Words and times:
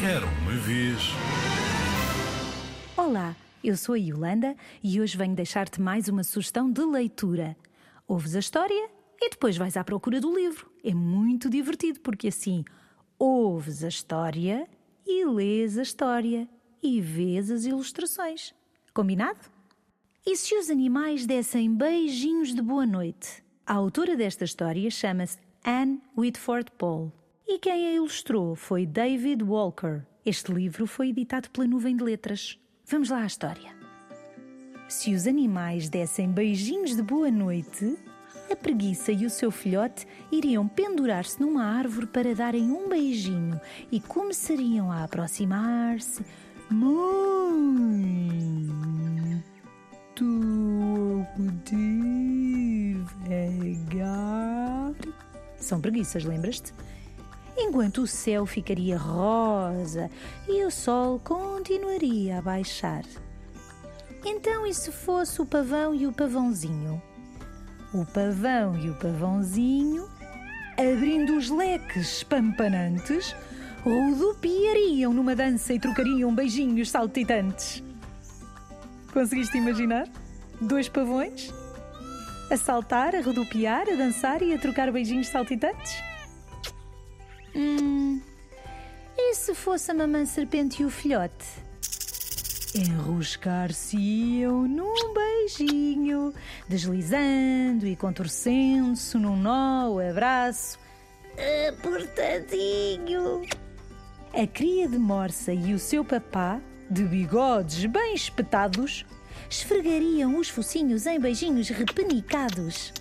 Era 0.00 0.24
uma 0.24 0.52
vez. 0.52 0.96
Olá, 2.96 3.34
eu 3.64 3.76
sou 3.76 3.96
a 3.96 3.98
Yolanda 3.98 4.54
e 4.80 5.00
hoje 5.00 5.18
venho 5.18 5.34
deixar-te 5.34 5.80
mais 5.80 6.06
uma 6.08 6.22
sugestão 6.22 6.70
de 6.70 6.84
leitura. 6.84 7.56
Ouves 8.06 8.36
a 8.36 8.38
história 8.38 8.88
e 9.20 9.28
depois 9.28 9.56
vais 9.56 9.76
à 9.76 9.82
procura 9.82 10.20
do 10.20 10.32
livro. 10.32 10.70
É 10.84 10.94
muito 10.94 11.50
divertido 11.50 11.98
porque 11.98 12.28
assim 12.28 12.64
ouves 13.18 13.82
a 13.82 13.88
história 13.88 14.68
e 15.04 15.24
lês 15.26 15.76
a 15.76 15.82
história 15.82 16.48
e 16.80 17.00
vês 17.00 17.50
as 17.50 17.64
ilustrações. 17.64 18.54
Combinado? 18.94 19.50
E 20.24 20.36
se 20.36 20.54
os 20.54 20.70
animais 20.70 21.26
dessem 21.26 21.74
beijinhos 21.74 22.54
de 22.54 22.62
boa 22.62 22.86
noite? 22.86 23.42
A 23.66 23.74
autora 23.74 24.16
desta 24.16 24.44
história 24.44 24.88
chama-se 24.92 25.38
Anne 25.64 26.00
Whitford 26.16 26.70
Paul 26.78 27.12
e 27.50 27.58
quem 27.58 27.88
a 27.88 27.92
ilustrou 27.92 28.54
foi 28.54 28.84
David 28.84 29.42
Walker. 29.42 30.02
Este 30.22 30.52
livro 30.52 30.86
foi 30.86 31.08
editado 31.08 31.48
pela 31.48 31.66
Nuvem 31.66 31.96
de 31.96 32.04
Letras. 32.04 32.58
Vamos 32.84 33.08
lá 33.08 33.22
à 33.22 33.26
história. 33.26 33.74
Se 34.86 35.14
os 35.14 35.26
animais 35.26 35.88
dessem 35.88 36.30
beijinhos 36.30 36.94
de 36.94 37.02
boa 37.02 37.30
noite, 37.30 37.96
a 38.50 38.54
preguiça 38.54 39.12
e 39.12 39.24
o 39.24 39.30
seu 39.30 39.50
filhote 39.50 40.06
iriam 40.30 40.68
pendurar-se 40.68 41.40
numa 41.40 41.64
árvore 41.64 42.06
para 42.08 42.34
darem 42.34 42.70
um 42.70 42.86
beijinho 42.86 43.58
e 43.90 43.98
começariam 43.98 44.92
a 44.92 45.04
aproximar-se 45.04 46.22
muito 46.70 47.24
devagar. 53.24 54.92
São 55.56 55.80
preguiças, 55.80 56.24
lembras-te? 56.24 56.74
Enquanto 57.60 58.02
o 58.02 58.06
céu 58.06 58.46
ficaria 58.46 58.96
rosa 58.96 60.10
e 60.48 60.64
o 60.64 60.70
sol 60.70 61.18
continuaria 61.18 62.38
a 62.38 62.42
baixar. 62.42 63.02
Então, 64.24 64.66
e 64.66 64.72
se 64.72 64.92
fosse 64.92 65.40
o 65.42 65.46
pavão 65.46 65.94
e 65.94 66.06
o 66.06 66.12
pavãozinho? 66.12 67.02
O 67.92 68.04
pavão 68.04 68.78
e 68.78 68.90
o 68.90 68.94
pavãozinho, 68.94 70.08
abrindo 70.72 71.36
os 71.36 71.50
leques 71.50 72.18
espampanantes, 72.18 73.34
rodopiariam 73.82 75.12
numa 75.12 75.34
dança 75.34 75.72
e 75.72 75.80
trocariam 75.80 76.34
beijinhos 76.34 76.90
saltitantes. 76.90 77.82
Conseguiste 79.12 79.56
imaginar? 79.56 80.06
Dois 80.60 80.88
pavões? 80.88 81.52
A 82.50 82.56
saltar, 82.56 83.14
a 83.14 83.20
rodopiar, 83.20 83.88
a 83.88 83.94
dançar 83.94 84.42
e 84.42 84.52
a 84.52 84.58
trocar 84.58 84.90
beijinhos 84.92 85.28
saltitantes? 85.28 86.02
Hum. 87.58 88.20
E 89.16 89.34
se 89.34 89.54
fosse 89.54 89.90
a 89.90 89.94
mamã 89.94 90.24
serpente 90.24 90.82
e 90.82 90.84
o 90.84 90.90
filhote? 90.90 91.46
Enroscar-se-iam 92.74 94.68
num 94.68 95.12
beijinho, 95.12 96.32
deslizando 96.68 97.86
e 97.86 97.96
contorcendo-se 97.96 99.18
num 99.18 99.36
nó 99.36 99.98
abraço 99.98 100.78
apertadinho. 101.68 103.42
A 104.32 104.46
cria 104.46 104.88
de 104.88 104.98
morsa 104.98 105.52
e 105.52 105.72
o 105.72 105.78
seu 105.78 106.04
papá, 106.04 106.60
de 106.90 107.04
bigodes 107.04 107.84
bem 107.86 108.14
espetados, 108.14 109.06
esfregariam 109.48 110.38
os 110.38 110.48
focinhos 110.48 111.06
em 111.06 111.18
beijinhos 111.18 111.68
repenicados. 111.68 112.92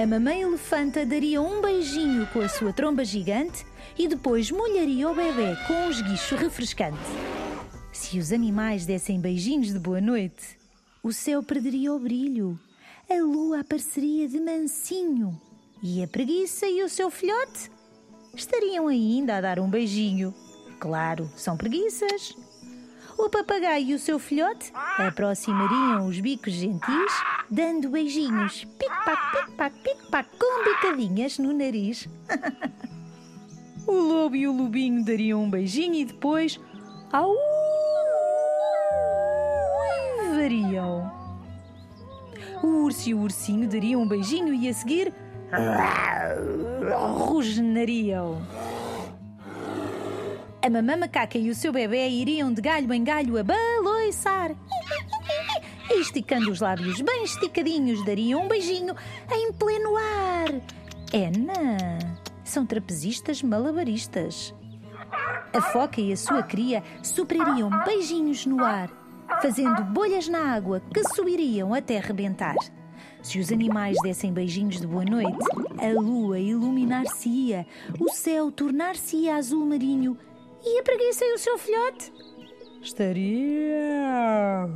A 0.00 0.06
mamãe 0.06 0.42
elefanta 0.42 1.04
daria 1.04 1.42
um 1.42 1.60
beijinho 1.60 2.24
com 2.28 2.38
a 2.38 2.48
sua 2.48 2.72
tromba 2.72 3.04
gigante 3.04 3.66
e 3.98 4.06
depois 4.06 4.48
molharia 4.48 5.10
o 5.10 5.14
bebê 5.14 5.56
com 5.66 5.72
um 5.72 5.90
esguicho 5.90 6.36
refrescante. 6.36 6.96
Se 7.92 8.16
os 8.16 8.30
animais 8.30 8.86
dessem 8.86 9.20
beijinhos 9.20 9.72
de 9.72 9.78
boa 9.80 10.00
noite, 10.00 10.56
o 11.02 11.12
céu 11.12 11.42
perderia 11.42 11.92
o 11.92 11.98
brilho, 11.98 12.56
a 13.10 13.14
lua 13.14 13.58
apareceria 13.62 14.28
de 14.28 14.38
mansinho 14.38 15.36
e 15.82 16.00
a 16.00 16.06
preguiça 16.06 16.68
e 16.68 16.80
o 16.84 16.88
seu 16.88 17.10
filhote 17.10 17.68
estariam 18.32 18.86
ainda 18.86 19.38
a 19.38 19.40
dar 19.40 19.58
um 19.58 19.68
beijinho. 19.68 20.32
Claro, 20.78 21.28
são 21.34 21.56
preguiças. 21.56 22.36
O 23.18 23.28
papagaio 23.28 23.88
e 23.88 23.94
o 23.94 23.98
seu 23.98 24.20
filhote 24.20 24.70
aproximariam 24.96 26.06
os 26.06 26.20
bicos 26.20 26.52
gentis, 26.52 27.12
dando 27.50 27.88
beijinhos, 27.88 28.64
pic-pac, 28.78 29.32
pic-pac, 29.32 29.74
pic-pac, 29.82 30.28
com 30.38 30.64
bicadinhas 30.64 31.38
no 31.38 31.52
nariz. 31.52 32.08
o 33.86 33.92
lobo 33.92 34.36
e 34.36 34.46
o 34.46 34.52
lobinho 34.52 35.04
dariam 35.04 35.44
um 35.44 35.50
beijinho 35.50 35.94
e 35.94 36.04
depois, 36.04 36.60
au, 37.12 37.34
variam. 40.34 41.10
O 42.62 42.84
urso 42.84 43.08
e 43.08 43.14
o 43.14 43.20
ursinho 43.20 43.68
dariam 43.68 44.02
um 44.02 44.08
beijinho 44.08 44.52
e 44.52 44.68
a 44.68 44.74
seguir, 44.74 45.12
rosnariam. 47.26 48.42
A 50.60 50.68
mamã 50.68 50.96
macaca 50.96 51.38
e 51.38 51.48
o 51.48 51.54
seu 51.54 51.72
bebê 51.72 52.08
iriam 52.10 52.52
de 52.52 52.60
galho 52.60 52.92
em 52.92 53.02
galho 53.02 53.38
a 53.38 53.42
baloiçar. 53.42 54.54
Esticando 55.90 56.50
os 56.50 56.60
lábios 56.60 57.00
bem 57.00 57.24
esticadinhos, 57.24 58.04
dariam 58.04 58.44
um 58.44 58.48
beijinho 58.48 58.94
em 59.32 59.52
pleno 59.52 59.96
ar. 59.96 60.48
É, 61.12 61.30
não. 61.30 62.18
São 62.44 62.66
trapezistas 62.66 63.42
malabaristas. 63.42 64.54
A 65.52 65.60
foca 65.60 66.00
e 66.00 66.12
a 66.12 66.16
sua 66.16 66.42
cria 66.42 66.82
soprariam 67.02 67.70
beijinhos 67.84 68.44
no 68.44 68.62
ar, 68.62 68.90
fazendo 69.40 69.82
bolhas 69.82 70.28
na 70.28 70.54
água 70.54 70.82
que 70.92 71.02
subiriam 71.14 71.72
até 71.72 71.98
rebentar. 71.98 72.54
Se 73.22 73.38
os 73.38 73.50
animais 73.50 73.96
dessem 74.02 74.32
beijinhos 74.32 74.80
de 74.80 74.86
boa 74.86 75.04
noite, 75.04 75.44
a 75.78 76.00
lua 76.00 76.38
iluminar-se-ia, 76.38 77.66
o 77.98 78.10
céu 78.10 78.52
tornar-se-ia 78.52 79.36
azul 79.36 79.66
marinho 79.66 80.16
e 80.62 80.78
a 80.78 80.82
preguiça 80.82 81.24
e 81.24 81.34
o 81.34 81.38
seu 81.38 81.58
filhote? 81.58 82.12
Estaria. 82.80 84.68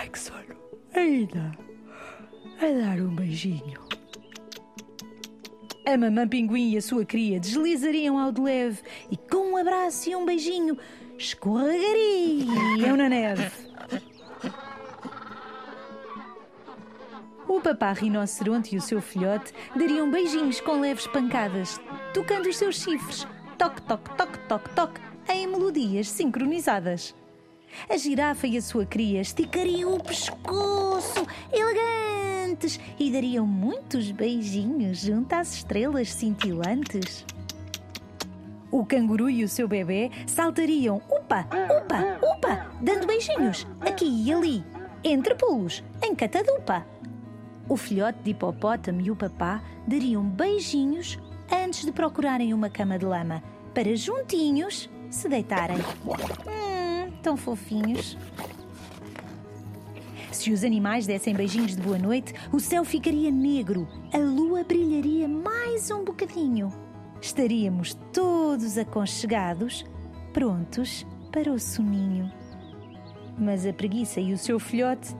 Ai 0.00 0.08
que 0.08 0.18
sono! 0.18 0.56
Ainda 0.94 1.52
a 2.58 2.66
dar 2.66 3.02
um 3.02 3.14
beijinho. 3.14 3.78
A 5.86 5.94
mamã 5.94 6.26
pinguim 6.26 6.70
e 6.70 6.78
a 6.78 6.82
sua 6.82 7.04
cria 7.04 7.38
deslizariam 7.38 8.18
ao 8.18 8.32
de 8.32 8.40
leve 8.40 8.80
e, 9.10 9.16
com 9.18 9.52
um 9.52 9.56
abraço 9.58 10.08
e 10.08 10.16
um 10.16 10.24
beijinho, 10.24 10.78
escorregariam 11.18 12.96
na 12.96 13.10
neve. 13.10 13.50
O 17.46 17.60
papá 17.60 17.92
rinoceronte 17.92 18.74
e 18.74 18.78
o 18.78 18.80
seu 18.80 19.02
filhote 19.02 19.52
dariam 19.76 20.10
beijinhos 20.10 20.62
com 20.62 20.80
leves 20.80 21.06
pancadas, 21.08 21.78
tocando 22.14 22.48
os 22.48 22.56
seus 22.56 22.76
chifres, 22.76 23.26
toque, 23.58 23.82
toque, 23.82 24.16
toque, 24.16 24.38
toque, 24.48 24.70
toque, 24.70 25.00
em 25.28 25.46
melodias 25.46 26.08
sincronizadas. 26.08 27.14
A 27.88 27.96
girafa 27.96 28.46
e 28.46 28.56
a 28.56 28.62
sua 28.62 28.86
cria 28.86 29.20
esticariam 29.20 29.94
o 29.94 30.02
pescoço, 30.02 31.26
elegantes, 31.52 32.80
e 32.98 33.10
dariam 33.10 33.46
muitos 33.46 34.10
beijinhos 34.10 35.00
junto 35.00 35.32
às 35.32 35.54
estrelas 35.54 36.12
cintilantes. 36.12 37.24
O 38.70 38.84
canguru 38.84 39.28
e 39.28 39.42
o 39.42 39.48
seu 39.48 39.66
bebê 39.66 40.10
saltariam, 40.26 41.02
upa, 41.10 41.46
upa, 41.50 42.18
upa, 42.22 42.70
dando 42.80 43.06
beijinhos, 43.06 43.66
aqui 43.80 44.06
e 44.06 44.32
ali, 44.32 44.64
entre 45.02 45.34
pulos, 45.34 45.82
em 46.02 46.14
catadupa. 46.14 46.86
O 47.68 47.76
filhote 47.76 48.18
de 48.22 48.30
hipopótamo 48.30 49.00
e 49.00 49.10
o 49.10 49.16
papá 49.16 49.62
dariam 49.86 50.24
beijinhos 50.24 51.18
antes 51.50 51.84
de 51.84 51.92
procurarem 51.92 52.54
uma 52.54 52.70
cama 52.70 52.98
de 52.98 53.04
lama, 53.04 53.42
para 53.74 53.94
juntinhos 53.96 54.88
se 55.10 55.28
deitarem. 55.28 55.78
Hum, 56.06 56.89
tão 57.22 57.36
fofinhos. 57.36 58.16
Se 60.32 60.52
os 60.52 60.64
animais 60.64 61.06
dessem 61.06 61.34
beijinhos 61.34 61.76
de 61.76 61.82
boa 61.82 61.98
noite, 61.98 62.32
o 62.52 62.58
céu 62.58 62.84
ficaria 62.84 63.30
negro, 63.30 63.86
a 64.12 64.18
lua 64.18 64.64
brilharia 64.64 65.28
mais 65.28 65.90
um 65.90 66.02
bocadinho. 66.02 66.72
Estaríamos 67.20 67.94
todos 68.12 68.78
aconchegados, 68.78 69.84
prontos 70.32 71.06
para 71.30 71.52
o 71.52 71.58
soninho. 71.58 72.32
Mas 73.38 73.66
a 73.66 73.72
preguiça 73.72 74.20
e 74.20 74.32
o 74.32 74.38
seu 74.38 74.58
filhote, 74.58 75.14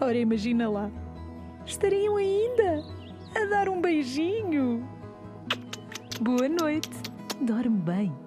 ora 0.00 0.16
imagina 0.16 0.68
lá, 0.70 0.90
estariam 1.66 2.16
ainda 2.16 2.82
a 3.34 3.44
dar 3.50 3.68
um 3.68 3.80
beijinho. 3.80 4.88
Boa 6.20 6.48
noite, 6.48 6.90
dorme 7.42 7.78
bem. 7.80 8.25